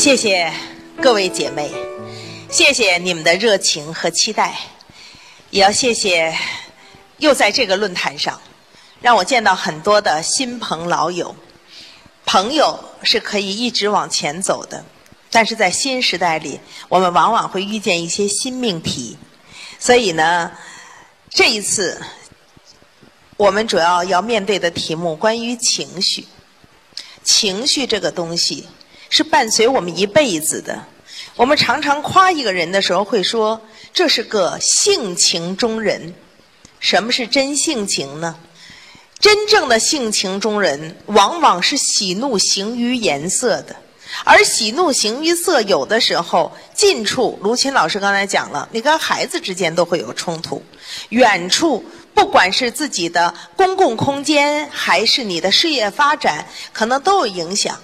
[0.00, 0.50] 谢谢
[1.02, 1.70] 各位姐妹，
[2.50, 4.58] 谢谢你们的热情和期待，
[5.50, 6.34] 也要谢谢
[7.18, 8.40] 又在这个论坛上
[9.02, 11.36] 让我见到很多的新朋老友。
[12.24, 14.86] 朋友是可以一直往前走的，
[15.30, 19.18] 但是在新时代里，我们往往会遇见一些新命题。
[19.78, 20.52] 所以呢，
[21.28, 22.00] 这一次
[23.36, 26.26] 我们主要要面对的题目关于情绪。
[27.22, 28.66] 情绪这个东西
[29.10, 30.86] 是伴随我们一辈子的。
[31.36, 33.60] 我们常常夸一个人的时候会说
[33.92, 36.14] 这是个性情中人。
[36.78, 38.36] 什么是真性情呢？
[39.18, 43.76] 真正的性情中人，往往是喜怒形于颜色的。
[44.24, 50.62] 而喜怒形于色，有的时候近处，卢琴老师刚才讲了，你跟孩子之间都会有冲突；
[51.10, 51.84] 远处，
[52.14, 57.78] 不管是自己的公共空间，还是你的事业发展，可能都有影响。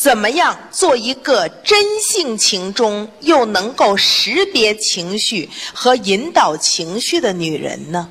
[0.00, 8.10] 怎么样做一个真性情中又能够识别情绪和引导情绪的女人呢？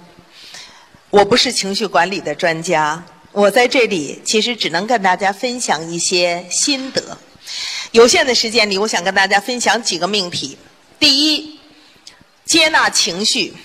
[1.09, 7.17] 我不是情绪管理的专家，我在这里其实只能跟大家分享一些心得。
[7.91, 10.59] 有限的时间里，我想跟大家分享几个命题。
[10.99, 11.59] 第一，
[12.45, 13.55] 接纳情绪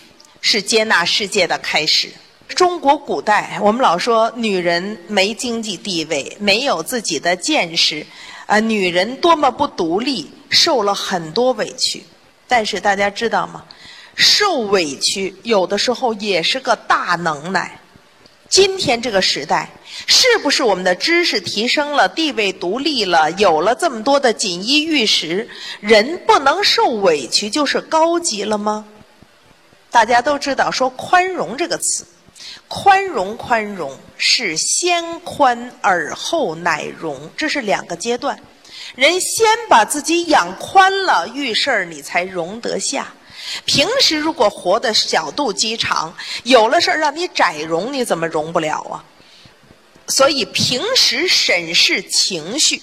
[0.40, 2.10] 是接纳世界的开始。
[2.54, 8.06] 中国古代，我们老说女人没经济地位，没有自己的见识，
[8.46, 12.04] 啊，女人多么不独立，受了很多委屈。
[12.46, 13.64] 但是大家知道吗？
[14.14, 17.80] 受委屈有的时候也是个大能耐。
[18.48, 19.70] 今天这个时代，
[20.06, 25.48] 是不是我们的知识提升了，地位独立了，有了这么多的锦衣玉食，
[25.80, 28.84] 人不能受委屈就是高级了吗？
[29.90, 32.06] 大家都知道说宽容这个词，
[32.74, 38.36] 宽容宽容是先宽而后乃容，这是两个阶段。
[38.96, 43.14] 人先把自己养宽了，遇事儿你才容得下。
[43.64, 49.04] 平时如果活得小肚鸡肠，有了事儿让你窄容，你怎么容不了啊？
[50.08, 52.82] 所以平时审视情绪，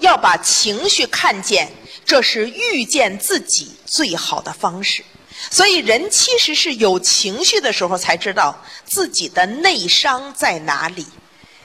[0.00, 1.70] 要把情绪看见，
[2.04, 5.04] 这是遇见自己最好的方式。
[5.50, 11.06] 所以人其实是有情绪的时候，才知道自己的内伤在哪里。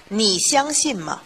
[0.10, 1.22] 你相信吗？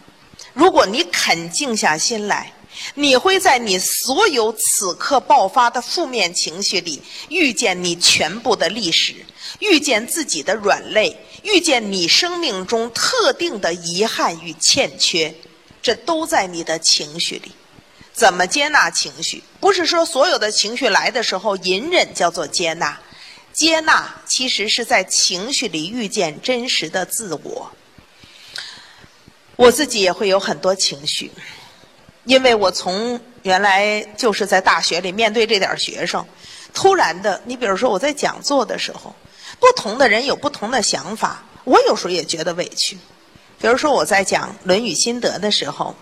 [0.52, 2.52] 如果你肯静下心来。
[2.94, 9.14] 你会在你所有此刻爆发的负面情绪里，遇见你全部的历史，
[9.58, 15.34] 遇见自己的软肋，遇见你生命中特定的遗憾与欠缺，
[15.82, 17.52] 这都在你的情绪里。
[18.12, 19.42] 怎么接纳情绪？
[19.60, 23.00] 不是说所有的情绪来的时候隐忍叫做接纳，
[23.52, 27.72] 接纳其实是在情绪里遇见真实的自我。
[29.56, 31.30] 我自己也会有很多情绪。
[32.24, 36.24] 因为我从原来就是在大学里面对这点学生，
[36.72, 39.12] 突然的，你比如说我在讲座的时候，
[39.58, 42.96] 不同的人有不同的想法，我有时候也觉得委屈。
[43.60, 45.96] 比如说我在讲《论语心得》的时候，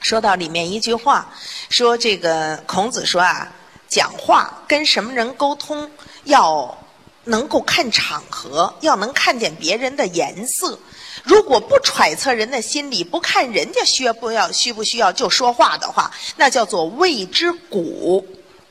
[0.00, 1.32] 说到里面一句话，
[1.68, 3.52] 说这个孔子说啊，
[3.88, 5.90] 讲话跟什么人沟通，
[6.24, 6.78] 要
[7.24, 10.78] 能够看场合，要能看见别人的颜色。
[11.24, 18.24] 如果不揣测人的心理，不看人家需不要需不需要就说话的话，那叫做谓之鼓。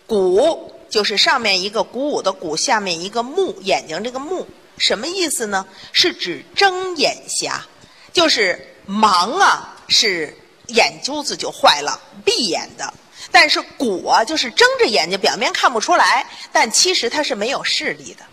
[0.08, 4.48] 鼓就是上面一个鼓舞的鼓，下面一个目，眼睛这个目，
[4.78, 5.66] 什么意思呢？
[5.92, 7.66] 是指睁眼瞎，
[8.14, 10.38] 就是盲啊，是
[10.68, 12.94] 眼珠子就坏了，闭眼的。
[13.32, 18.26] 但是鼓啊，就是睁着眼睛，表面看不出来，但其实它是没有视力的。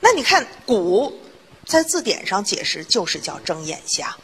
[0.00, 1.18] 那你看鼓。
[1.64, 4.16] 在字典上解释就是叫睁眼瞎。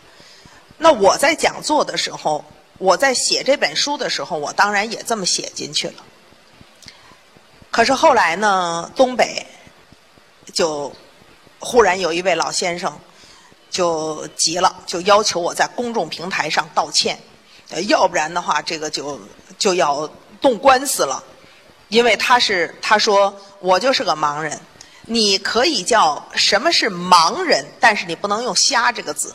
[0.76, 2.44] 那我在讲座的时候，
[2.78, 6.04] 我在写这本书的时候，我当然也这么写进去了。
[7.70, 9.46] 可是后来呢，东北
[10.52, 10.92] 就
[11.60, 13.00] 忽然有一位老先生
[13.70, 17.18] 就急了，就要求我在公众平台上道歉，
[17.86, 19.20] 要不然的话，这个就
[19.58, 20.08] 就要
[20.40, 21.22] 动官司了，
[21.88, 24.60] 因为他是他说我就是个盲人。
[25.10, 29.34] 你可以叫什么是盲人，但是你不能用“瞎”这个字。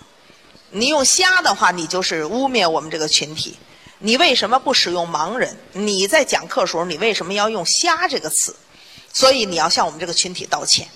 [0.69, 3.57] 你用“瞎”的话，你就是污蔑我们这个群体。
[3.97, 5.57] 你为什么不使用“盲人”？
[5.73, 8.55] 你在讲课时候，你为什么要用“瞎”这个词？
[9.11, 10.87] 所以你要向我们这个群体道歉。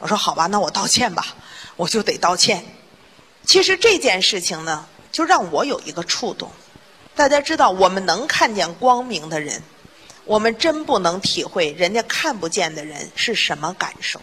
[0.00, 1.34] 我说好吧，那我道歉吧，
[1.76, 2.64] 我就得道歉。
[3.44, 6.50] 其实这件事情呢，就让我有一个触动。
[7.14, 9.62] 大家知道，我们能看见光明的人。
[10.24, 14.22] 我们真不能体会人家看不见的人是什么感受，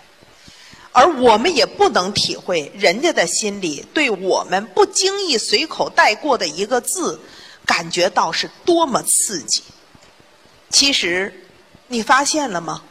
[0.92, 7.22] 而我们也不能体会人家的心里对我们不经意随口带过的一个字，
[7.68, 9.62] 感觉到是多么刺激。
[10.72, 11.46] 其实，
[11.88, 12.82] 你发现了吗？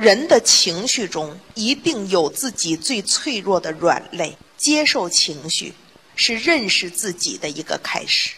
[0.00, 4.38] 人的情绪中一定有自己最脆弱的软肋。
[4.56, 5.74] 接受情绪
[6.16, 8.30] 是认识自己的一个开始。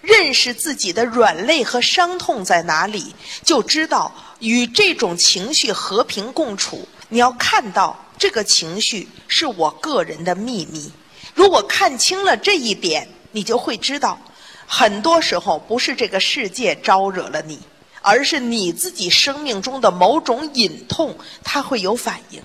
[0.00, 3.14] 认识自己的软肋和伤痛在哪里，
[3.44, 6.88] 就知道与这种情绪和平共处。
[7.08, 10.90] 你要看到这个情绪是我个人的秘密。
[11.36, 14.18] 如果看清了这一点，你就会知道，
[14.66, 17.60] 很多时候不是这个世界招惹了你，
[18.06, 22.40] 而是你自己生命中的某种隐痛，它会有反应。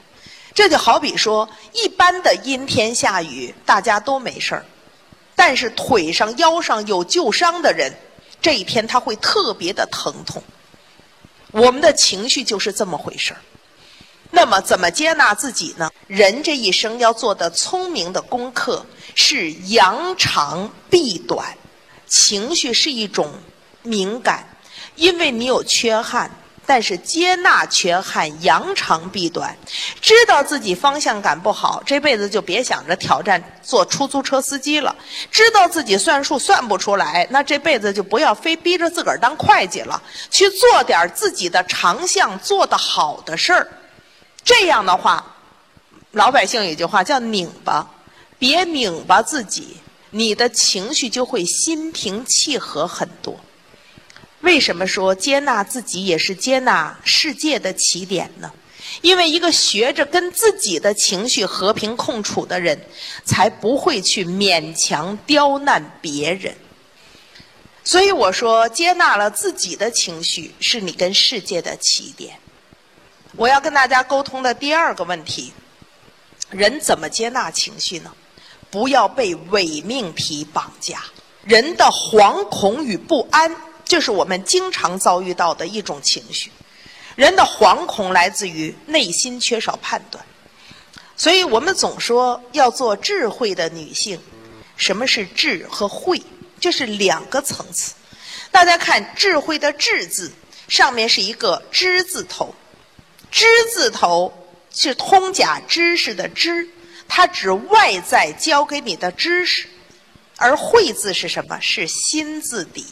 [0.55, 4.65] 这就好比说，一般的阴天下雨，大家都没事儿。
[5.35, 7.93] 但是腿上、腰上有旧伤的人，
[8.41, 10.41] 这一天他会特别的疼痛。
[11.51, 13.41] 我们的情绪就是这么回事儿。
[14.31, 15.91] 那么，怎么接纳自己呢？
[16.07, 21.55] 人这一生要做的聪明的功课是扬长避短。
[22.07, 23.31] 情绪是一种
[23.83, 24.50] 敏感，
[24.95, 26.31] 因为你有缺憾。
[26.63, 29.57] 但是接纳缺憾，扬长避短，
[29.99, 34.95] 知道自己方向感不好，这辈子就别想着挑战做出租车司机了；
[35.29, 43.67] 知道自己算数算不出来，那这辈子就不要非逼着自个儿当会计了，去做点自己的长项做得好的事儿。
[44.45, 45.35] 这样的话，
[46.11, 47.85] 老百姓有句话叫拧巴，
[48.39, 49.77] 别拧巴自己，
[50.11, 53.37] 你的情绪就会心平气和很多。
[54.41, 58.51] 为什么说接纳自己也是接纳世界的起点呢？
[59.01, 62.79] 因为一个学着跟自己的情绪和平共处的人，
[63.23, 66.55] 才不会去勉强刁难别人。
[67.83, 72.37] 所以我说，接纳了自己的情绪，是你跟世界的起点。
[73.35, 75.53] 我要跟大家沟通的第二个问题：
[76.49, 78.11] 人怎么接纳情绪呢？
[78.69, 81.03] 不要被伪命题绑架。
[81.43, 83.55] 人的惶恐与不安。
[83.91, 86.49] 这是我们经常遭遇到的一种情绪，
[87.17, 90.23] 人的惶恐来自于内心缺少判断，
[91.17, 94.17] 所以我们总说要做智慧的女性。
[94.77, 96.23] 什么是智和慧？
[96.57, 97.93] 这是两个层次。
[98.49, 100.31] 大家看，智慧的“智”字
[100.69, 102.55] 上面是一个“知”字头
[103.29, 104.33] ，“知”字头
[104.73, 106.65] 是通假知识的“知”，
[107.09, 109.67] 它指外在教给你的知识，
[110.37, 111.59] 而“慧”字是什么？
[111.59, 112.85] 是心字底。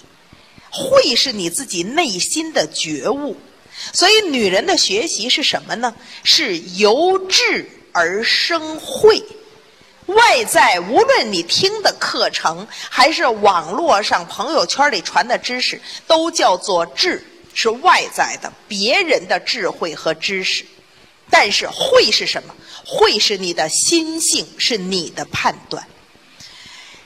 [0.72, 3.36] 会是你自己内心的觉悟，
[3.94, 5.96] 所以女人的学习是什么呢？
[6.24, 9.24] 是由智而生慧。
[10.08, 17.24] 外在无论你听的课程，还是网络上朋友圈里传的知识，都叫做智，
[17.54, 20.66] 是外在的别人的智慧和知识。
[21.30, 22.56] 但是慧是什么？
[22.84, 25.88] 慧是你的心性，是你的判断。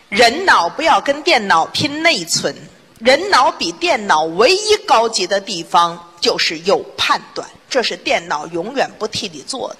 [0.07, 2.55] 人脑不要跟电脑拼内存。
[3.03, 9.77] 人脑比电脑唯一高级的地方就是有判断，这是电脑永远不替你做的。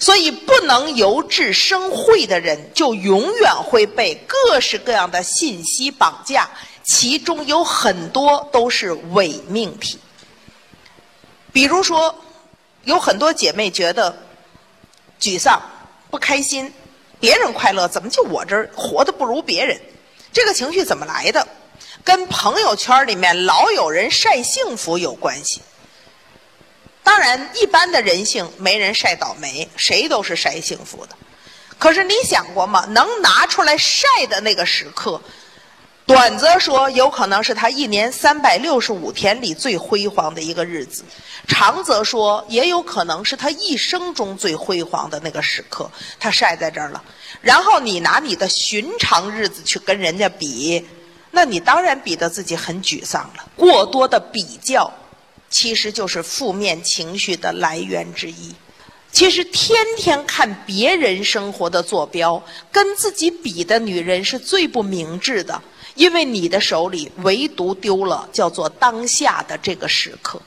[0.00, 6.48] 所以，不能由智生慧的人，就永远会被各式各样的信息绑架，
[6.82, 9.98] 其中有很多都是伪命题。
[11.52, 12.14] 比如说，
[12.84, 14.16] 有很多姐妹觉得
[15.20, 15.60] 沮丧、
[16.10, 16.72] 不开心，
[17.20, 19.78] 别人快乐，怎么就我这儿活得不如别人？
[20.32, 21.46] 这个情绪怎么来的？
[22.04, 25.62] 跟朋友圈里面老有人晒幸福有关系。
[27.02, 31.16] 当然，一般的人性没人晒倒霉，谁都是晒幸福的。
[31.78, 32.86] 可是你想过吗？
[32.90, 35.20] 能拿出来晒的那个时刻，
[36.06, 41.04] 短则说有可能是他一年三百六十五天里最辉煌的一个日子，
[41.46, 47.02] 长则说也有可能是他一生中最辉煌的那个时刻，他晒在这儿了。
[47.40, 50.86] 然后你拿你的寻常日子去跟人家比。
[51.34, 53.50] 那你当然比得自己很沮丧了。
[53.56, 54.92] 过多的比较，
[55.50, 58.54] 其实就是负面情绪的来源之一。
[59.10, 65.60] 其实天天看别人生活的坐标，跟自己比的女人是最不明智的，
[65.96, 70.40] 因为你的手里唯独丢了叫做当下的这个时刻。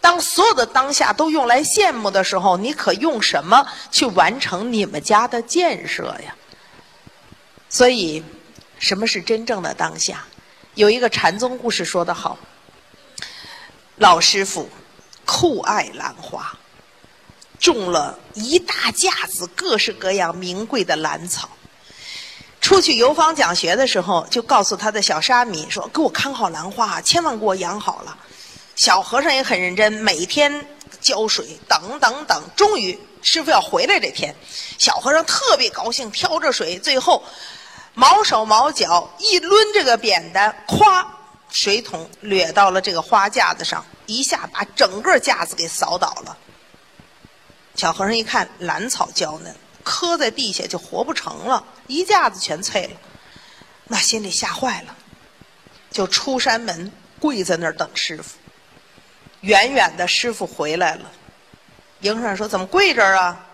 [0.00, 6.36] 当所有的当下都用来羡慕的时候，你可用什么去完成你们家的建设呀？
[7.68, 8.22] 所以。
[8.80, 10.26] 什么是真正的当下？
[10.74, 12.38] 有一个禅宗故事说得好：
[13.96, 14.70] 老师傅
[15.26, 16.56] 酷爱兰花，
[17.58, 21.50] 种了一大架子各式各样名贵的兰草。
[22.60, 28.16] 出去游方讲学的时候，就告诉他的小沙弥说：“给我看好兰花，千万给我养好了。”
[28.76, 30.66] 小和尚也很认真，每天
[31.00, 32.42] 浇水，等等等。
[32.56, 34.34] 终于师傅要回来这天，
[34.78, 37.22] 小和尚特别高兴，挑着水，最后。
[37.94, 41.06] 毛手毛脚一抡这个扁担，咵，
[41.50, 46.36] 水桶掠到了这个花架子上，一下把整个架子给扫倒了。
[47.74, 53.00] 小和尚一看兰草娇嫩，磕在地下就活不成了，一架子全碎了，
[53.84, 54.96] 那心里吓坏了，
[55.90, 58.36] 就出山门跪在那儿等师傅。
[59.40, 61.10] 远远的师傅回来了，
[62.00, 63.46] 迎上说：“怎么跪这儿啊？”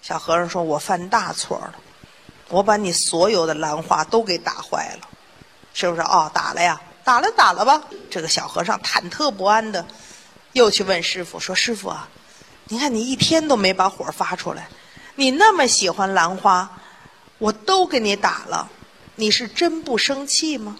[0.00, 1.74] 小和尚说：“我犯大错了，
[2.48, 5.08] 我把你所有的兰花都给打坏了。”
[5.74, 9.84] 师傅说：“哦，打了呀，打了打了吧。”这个小和尚忐忑不安的
[10.52, 12.08] 又去问师傅说：“师傅啊，
[12.68, 14.68] 你看你一天都没把火发出来，
[15.16, 16.80] 你那么喜欢兰花，
[17.38, 18.70] 我都给你打了，
[19.16, 20.78] 你是真不生气吗？”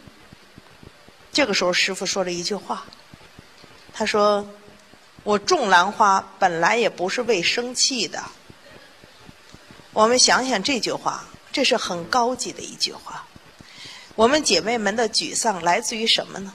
[1.32, 2.84] 这个时候，师傅说了一句话。
[3.92, 4.46] 他说
[5.24, 8.22] ：“我种兰花本来也不是为生气的。”
[9.92, 11.24] 我们想想这句话，
[11.54, 13.24] 这是很高级的一句话。
[14.16, 16.52] 我们姐妹们的沮丧来自于什么呢？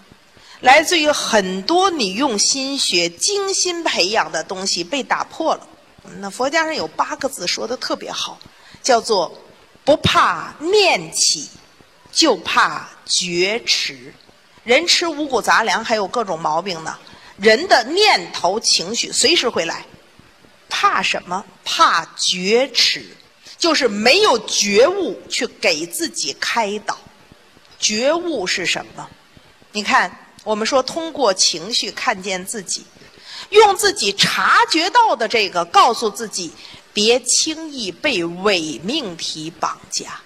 [0.59, 5.65] 来自于很多你用心学、精心培养的东西被打破了。
[6.17, 8.37] 那佛家上有八个字说的特别好，
[8.83, 9.39] 叫做
[9.85, 11.49] “不怕念起，
[12.11, 14.13] 就怕觉迟”。
[14.65, 16.97] 人吃五谷杂粮还有各种毛病呢。
[17.37, 19.85] 人的念头、情绪随时会来，
[20.67, 21.45] 怕什么？
[21.63, 23.15] 怕觉迟，
[23.59, 26.97] 就是没有觉悟去给自己开导。
[27.77, 29.07] 觉悟是什么？
[29.73, 32.83] 你看，我们说通过情绪看见自己，
[33.49, 36.51] 用自己察觉到的这个告诉自己，
[36.93, 40.21] 别轻易被伪命题绑架。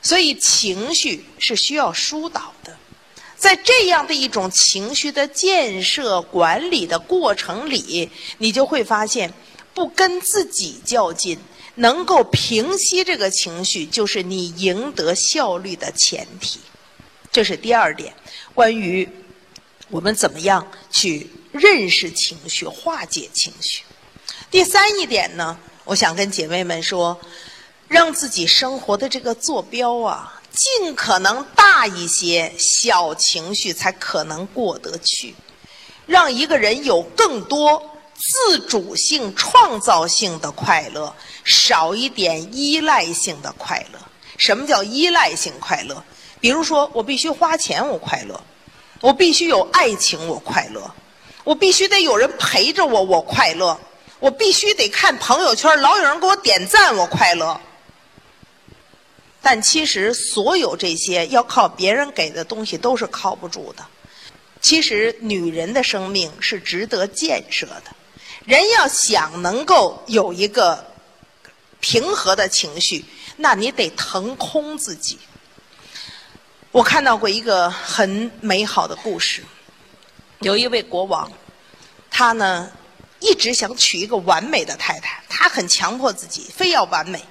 [0.00, 2.76] 所以，情绪是需要疏导的。
[3.36, 9.32] 在这样的一种情绪的建设管理的过程里，你就会发现，
[9.72, 11.38] 不跟自己较劲，
[11.76, 16.60] 能够平息这个情绪，就是你赢得效率的前提。
[17.30, 18.14] 这是第二点，
[18.54, 19.08] 关于
[19.88, 23.82] 我们怎么样去认识情绪、化解情绪。
[24.50, 27.18] 第三一点呢，我想跟姐妹们说，
[27.88, 30.38] 让自己生活的这个坐标啊。
[30.52, 35.34] 尽可能大一些，小情绪才可能过得去。
[36.04, 37.91] 让一个人有更多
[38.22, 41.12] 自主性、创造性的快乐，
[41.44, 43.98] 少一点依赖性的快乐。
[44.38, 46.04] 什么叫依赖性快乐？
[46.40, 48.36] 比如说，我必须花钱，我快乐；
[49.00, 50.80] 我必须有爱情，我快乐；
[51.42, 53.76] 我必须得有人陪着我，我快乐；
[54.20, 57.60] 我必须得看朋友圈，老有人给我点赞，我快乐。
[59.40, 63.84] 但其实，所有这些要靠别人给的东西都是靠不住的。
[64.60, 67.82] 其实，女人的生命是值得建设的。
[68.44, 70.84] 人要想能够有一个
[71.80, 73.04] 平和的情绪，
[73.36, 75.18] 那你得腾空自己。
[76.70, 79.44] 我看到过一个很美好的故事，
[80.40, 81.30] 有一位国王，
[82.10, 82.72] 他呢
[83.20, 87.22] 一直想娶一个完美的太太，他很强迫自己，非要完美。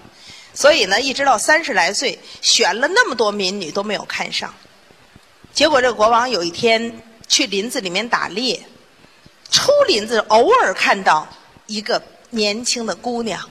[0.53, 4.53] 所以呢，一直到三十来岁，选了那么多民女都没有看上。
[5.53, 8.61] 结果这个国王有一天去林子里面打猎，
[9.51, 11.27] 出林子偶尔看到
[11.67, 13.47] 一个年轻的姑娘，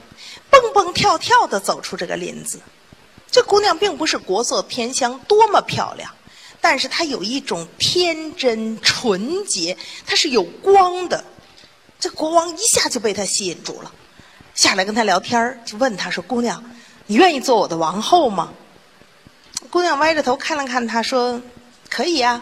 [0.49, 2.59] 蹦蹦跳跳的走出这个林子。
[3.29, 6.11] 这姑娘并不是国色天香，多么漂亮，
[6.59, 11.23] 但是她有一种天真纯洁，她是有光的。
[11.99, 13.93] 这国王一下就被她吸引住了，
[14.53, 16.61] 下来跟她聊天就问她说：“姑娘。”
[17.07, 18.53] 你愿意做我的王后吗？
[19.69, 21.41] 姑娘歪着头看了看他，说
[21.89, 22.41] ：“可以呀。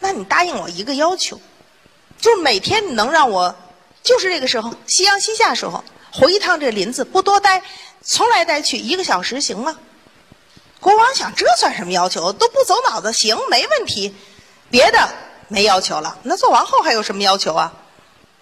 [0.00, 1.40] 那你答应我一个要求，
[2.20, 3.54] 就是每天你能让我，
[4.02, 7.62] 就是这个时候，夕阳西下时候，回一趟这林子，不多待，
[8.02, 9.78] 从来待去一个小时，行吗？”
[10.80, 12.32] 国王想，这算什么要求？
[12.32, 14.14] 都不走脑子，行，没问题。
[14.70, 15.08] 别的
[15.48, 17.72] 没要求了，那做王后还有什么要求啊？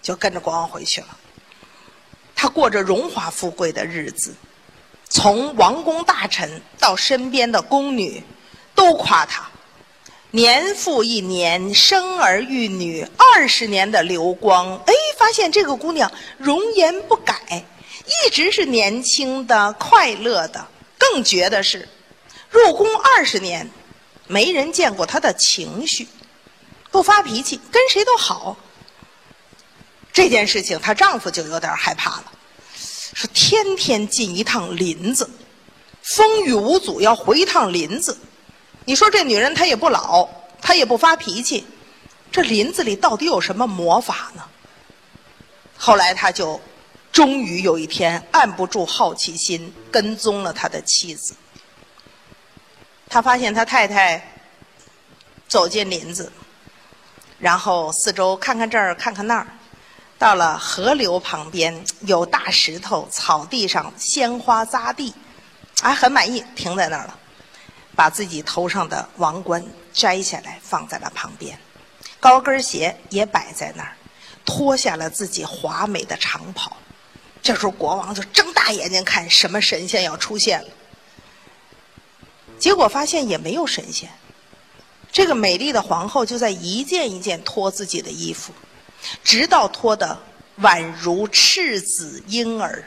[0.01, 1.07] 就跟着国王回去了。
[2.35, 4.33] 他过着荣华富贵的日子。
[5.09, 8.23] 从王公大臣到身边的宫女，
[8.75, 9.48] 都夸他
[10.31, 14.77] 年复一年生儿育女，二十年的流光。
[14.85, 17.65] 哎，发现这个姑娘容颜不改，
[18.05, 20.67] 一直是年轻的、快乐的。
[20.99, 21.89] 更绝的是，
[22.51, 23.71] 入宫二十年，
[24.27, 26.07] 没人见过她的情绪，
[26.91, 28.55] 不发脾气，跟谁都好。
[30.13, 32.31] 这件事情，她丈夫就有点害怕了。
[33.15, 35.27] 说天天进一趟林子，
[36.03, 38.15] 风雨无阻要回一趟林子。
[38.89, 40.27] 你说这女人她也不老，
[40.59, 41.63] 她也不发脾气，
[42.31, 44.43] 这林子里到底有什么魔法呢？
[45.77, 46.59] 后来他就
[47.11, 51.35] 终于有一天按不住好奇心，跟踪了他的妻子。
[53.07, 54.27] 他发现他太太
[55.47, 56.31] 走进林子，
[57.37, 59.45] 然后四周看看这儿，看看那儿，
[60.17, 65.13] 到了河流旁边，有大石头，草地上鲜花扎地，
[65.83, 67.19] 哎，很满意，停在那儿了，
[67.99, 71.59] 把自己头上的王冠摘下来放在了旁边，
[72.17, 73.91] 高跟鞋也摆在那儿，
[74.45, 76.77] 脱下了自己华美的长袍。
[77.41, 80.69] 这时候国王就睁大眼睛看什么神仙要出现了，
[82.57, 84.09] 结果发现也没有神仙。
[85.11, 88.53] 这个美丽的皇后就在一件一件脱自己的衣服，
[89.25, 90.17] 直到脱得
[90.61, 92.85] 宛如赤子婴儿，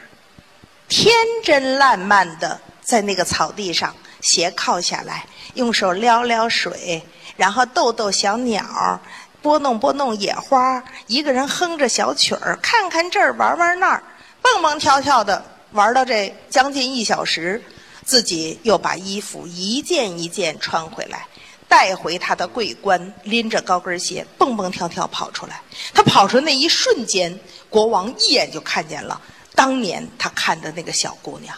[0.89, 7.03] 天真烂漫的在那个草地上斜靠下来，用手撩撩水，
[7.37, 8.99] 然后逗逗小鸟，
[9.41, 14.01] 拨弄拨弄野花，一个人哼着小曲儿，看看这儿，玩玩那儿。
[14.41, 17.61] 蹦蹦跳跳的玩到这将近一小时，
[18.05, 21.27] 自己又把衣服一件一件穿回来，
[21.67, 25.61] 带回他的桂冠，拎着高跟鞋蹦蹦跳跳跑出来。
[25.93, 27.37] 他跑出那一瞬间，
[27.69, 29.19] 国王一眼就看见了
[29.55, 31.55] 当年他看的那个小姑娘。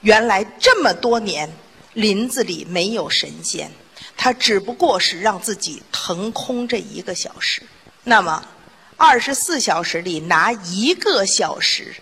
[0.00, 1.50] 原来这么多年
[1.92, 3.70] 林子里没有神仙，
[4.16, 7.62] 他只不过是让自己腾空这一个小时。
[8.04, 8.46] 那么，
[8.96, 11.94] 二十四小时里拿一个小时。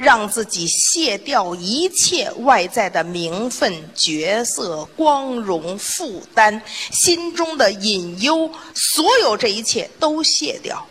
[0.00, 10.86] 让自己卸掉一切外在的名分、角色、光荣、负担，心中的隐忧，所有这一切都卸掉。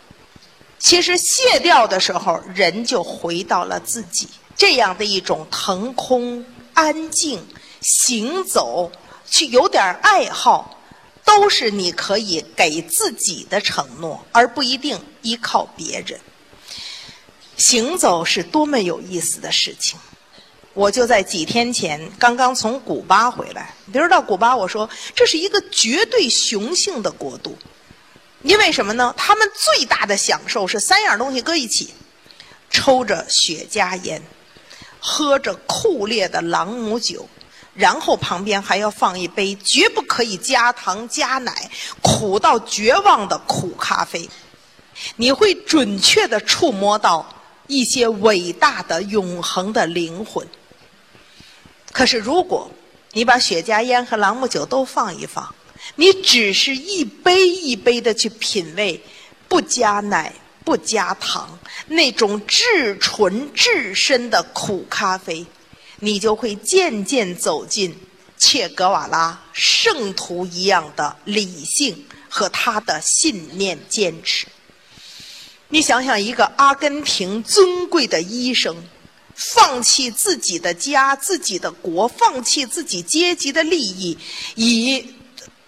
[0.78, 7.42] 其实卸掉的时候，人就回到了自己这样的一种腾空、安静、
[7.80, 8.90] 行走，
[9.30, 10.78] 去有点爱好，
[11.24, 16.20] 都是你可以给自己的承诺，而不一定依靠别人。
[17.56, 19.98] 行走是多么有意思的事情！
[20.74, 23.74] 我就在几天前刚刚从古巴回来。
[23.92, 27.58] 比如到古巴，我说这是一个绝对雄性的国度，
[28.42, 29.12] 因为什么呢？
[29.16, 31.92] 他们最大的享受是三样东西搁一起：
[32.70, 34.22] 抽着雪茄烟，
[35.00, 37.28] 喝着酷烈的朗姆酒，
[37.78, 41.70] 然后旁边还要放一杯绝不可以加糖加奶、
[42.02, 44.28] 苦到绝望的苦咖啡。
[45.16, 47.34] 你会准确的触摸到。
[47.70, 50.48] 一些伟大的、永恒的灵魂。
[51.92, 52.70] 可是，如果
[53.12, 55.54] 你把雪茄烟和朗姆酒都放一放，
[55.96, 58.98] 你只是一杯一杯的去品味，
[59.48, 60.32] 不加奶、
[60.64, 65.44] 不加糖，那种至纯至深的苦咖啡，
[66.00, 67.98] 你就会渐渐走进
[68.36, 74.46] 切格瓦拉圣徒一样的理性和他的信念坚持。
[75.68, 78.76] 你想想，一个阿根廷尊贵的医生，
[79.34, 84.16] 放弃自己的家、自己的国，放弃自己阶级的利益，
[84.54, 85.14] 以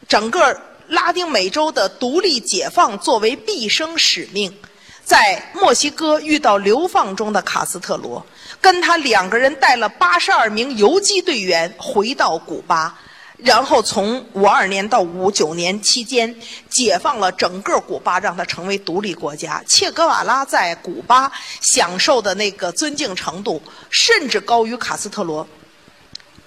[0.09, 4.57] 整个拉丁美洲的独立解放作为毕生使命，
[5.05, 8.25] 在墨西哥遇到流放中的卡斯特罗，
[8.61, 12.99] 跟他两个人带了八十二名游击队员回到古巴。
[13.43, 19.63] 然后从五二年到五九年期间，解放了整个古巴，让它成为独立国家。
[19.67, 25.49] 切格瓦拉在古巴享受的那个尊敬程度，甚至高于卡斯特罗。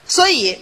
[0.06, 0.62] 所以，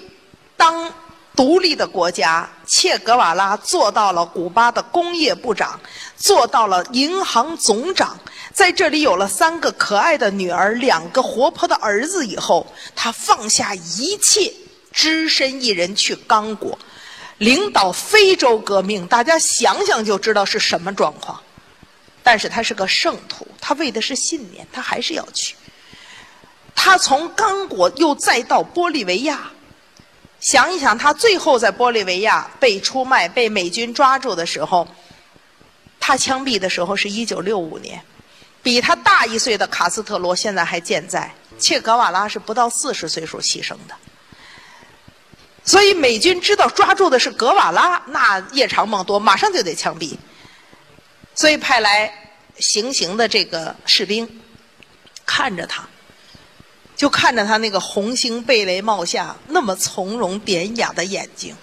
[0.55, 0.93] 当
[1.35, 5.77] 独立的国家，切格瓦拉做到了古巴的工业部长，
[6.15, 8.17] 做到了银行总长，
[8.53, 14.53] 在这里有了三个可爱的女儿，两个活泼的儿子以后，他放下一切。
[14.93, 16.77] 只身一人去刚果，
[17.37, 21.41] 领导非洲革命，大家想想就知道是什么状况。
[22.21, 25.55] 但是他是个圣徒，他为的是信念，他还是要去。
[26.75, 29.49] 他从刚果又再到玻利维亚，
[30.41, 34.85] 想一想，他最后在玻利维亚被出卖、被美军抓住的时候，
[36.01, 38.03] 他枪毙的时候是一九六五年，
[38.63, 43.95] 比他大一岁的卡斯特罗现在还健在，切格瓦拉是不到四十岁时候牺牲的。
[45.63, 50.17] 所以美军知道抓住的是格瓦拉，那夜长梦多，马上就得枪毙。
[51.33, 54.41] 所以派来行刑的这个士兵
[55.25, 55.87] 看着他，
[56.95, 61.55] 就看着他那个红星贝雷帽下那么从容典雅的眼睛，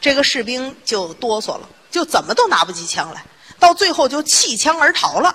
[0.00, 3.24] 这个士兵就哆嗦了，就怎么都拿不起枪来，
[3.58, 5.34] 到最后就弃枪而逃了。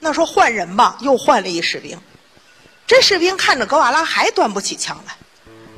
[0.00, 2.00] 那说换人吧，又换了一士兵，
[2.86, 5.16] 这士兵看着格瓦拉还端不起枪来。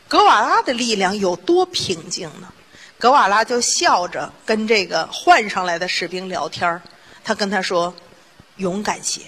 [0.08, 2.52] 格瓦拉的力量有多平静呢？
[2.98, 6.80] 格瓦拉就笑着跟这个换上来的士兵聊天
[7.24, 7.92] 他跟他说
[8.58, 9.22] ：“勇敢些，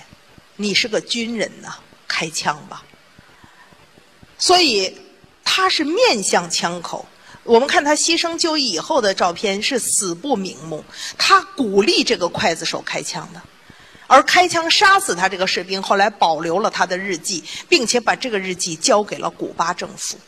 [0.57, 1.75] 你是个军人呐，
[2.07, 2.85] 开枪吧。”
[4.39, 4.97] 所以
[5.43, 7.07] 他是面向枪口，
[7.43, 10.85] 我们看他牺牲就义以后的照片是死不瞑目，
[11.19, 13.43] 他鼓励这个刽子手开枪的，
[14.07, 20.19] 而开枪杀死他这个士兵后来保留了他的日记，并且把这个日记交给了古巴政府。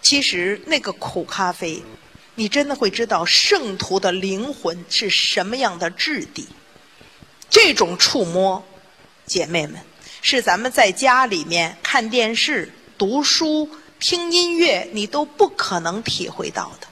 [0.00, 1.82] 其实那个苦咖啡，
[2.34, 6.48] 你真的会知道圣徒的灵魂是什么样的质地。
[7.48, 8.64] 这种触摸，
[9.26, 9.80] 姐妹们，
[10.20, 13.68] 是咱们在家里面看电视、读书。
[14.00, 16.88] 听音乐，你都不可能体会到的。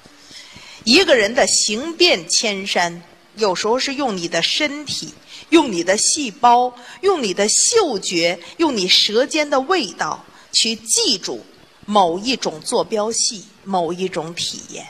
[0.84, 3.02] 一个人的行遍千山，
[3.34, 5.12] 有时候是用你的身体，
[5.50, 11.44] 用你的细胞，用你的嗅觉，用你舌尖的味道，去记住
[11.86, 14.86] 某一种坐标系，某一种体验。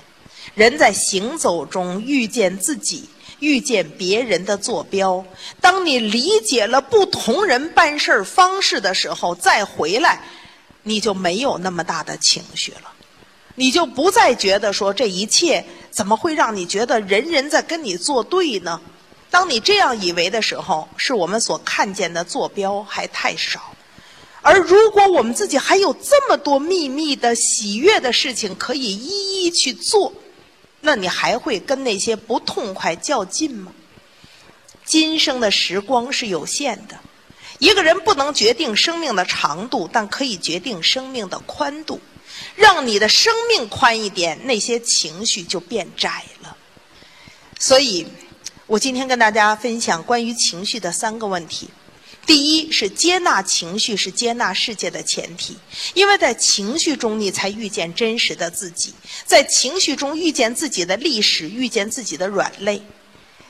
[0.54, 3.04] 人在行走中遇见自己，
[3.38, 5.24] 遇见别人的坐标。
[5.60, 10.22] 当你理解了不同人办事方式的时候，再回来。
[10.82, 12.90] 你就没有那么大的情绪了，
[13.54, 18.80] 你就不再觉得说这一切怎么会让你觉得人人在跟你作对呢？
[19.30, 23.74] 当你这样以为的时候，是我们所看见的坐标还太少。
[24.42, 30.12] 而如果我们自己还有这么多秘密的喜悦的事情可以一一去做，
[30.80, 33.72] 那你还会跟那些不痛快较劲吗？
[34.84, 36.98] 今生的时光是有限的。
[37.58, 42.00] 一个人不能决定生命的长度，但可以决定生命的宽度。
[42.56, 46.56] 让你的生命宽一点，那些情绪就变窄了。
[47.58, 48.06] 所以，
[48.70, 51.68] 我今天跟大家分享关于情绪的三个问题。
[52.24, 55.56] 第一是接纳情绪是接纳世界的前提，
[55.92, 58.94] 因为在情绪中你才遇见真实的自己，
[59.26, 62.80] 在情绪中遇见自己的历史，遇见自己的软肋。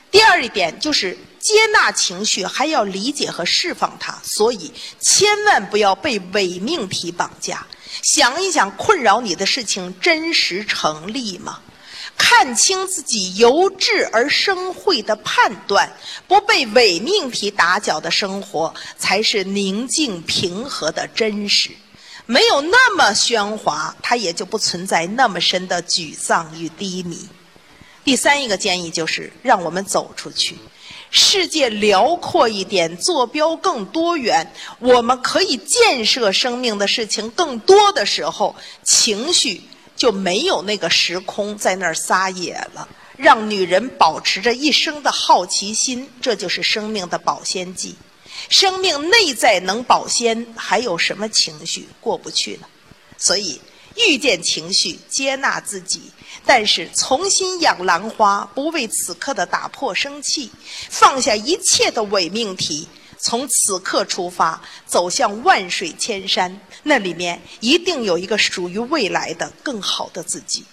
[0.09, 4.19] 第二一点就是接纳情绪，还要理解和释放它。
[4.23, 7.67] 所以千万不要被伪命题绑架。
[8.01, 11.59] 想一想，困扰你的事情真实成立吗？
[12.17, 15.91] 看清自己由智而生慧的判断，
[16.27, 21.71] 不被伪命题打搅的生活，才是宁静平和的真实。
[22.25, 27.27] 没有那么喧哗，它也就不存在那么深的沮丧与低迷。
[28.03, 30.57] 第三一个建议就是让我们走出去，
[31.09, 39.61] 世界辽阔一点，坐标更多元，我们可以建设生命的事情更多的时候，情绪
[40.01, 42.89] 就没有那个时空在那儿撒野了。
[43.17, 47.95] 让女人保持着一生的好奇心，这就是生命的保鲜剂。
[48.49, 52.67] 生命内在能保鲜，还有什么情绪过不去呢？
[53.15, 53.61] 所以。
[53.97, 56.01] 遇见情绪，接纳自己，
[56.45, 60.49] 但是重新养兰花，不为此刻的打破生气，
[60.89, 62.87] 放下一切的伪命题，
[63.21, 70.65] 从此刻出发，走向万水千山，那里面一定有一个属于未来的更好的自己。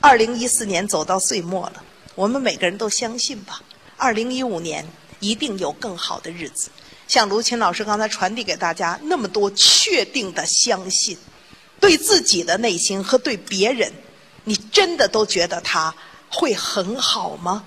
[0.00, 1.82] 二零一四年走到岁末了，
[2.14, 3.62] 我们每个人都相信吧，
[3.96, 4.86] 二零一五年
[5.20, 6.68] 一定有更好的日子。
[7.08, 11.16] 像卢琴老师刚才传递给大家那么多确定的相信。
[11.78, 13.92] 对自己的内心和对别人，
[14.44, 15.94] 你真的都觉得他
[16.30, 17.64] 会很好吗？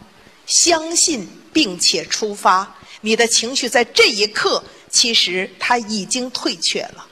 [0.48, 7.06] 相信并且出发，你的情绪在这一刻其实它已经退却了。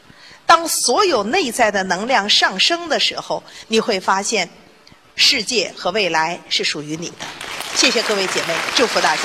[0.46, 4.50] 当所有内在的能量上升的时候，你会发现，
[5.16, 7.26] 世界和未来是属于你的。
[7.76, 9.24] 谢谢各位姐妹，祝福大家。